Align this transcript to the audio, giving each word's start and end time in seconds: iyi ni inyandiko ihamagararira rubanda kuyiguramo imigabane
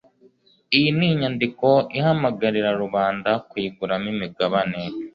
iyi 0.77 0.89
ni 0.97 1.05
inyandiko 1.11 1.67
ihamagararira 1.99 2.71
rubanda 2.83 3.31
kuyiguramo 3.49 4.07
imigabane 4.15 4.81